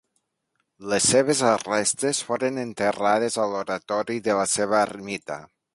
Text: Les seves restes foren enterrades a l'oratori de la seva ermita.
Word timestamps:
Les 0.93 1.09
seves 1.11 1.43
restes 1.67 2.23
foren 2.29 2.59
enterrades 2.65 3.39
a 3.45 3.49
l'oratori 3.53 4.21
de 4.31 4.41
la 4.43 4.53
seva 4.59 4.83
ermita. 4.89 5.43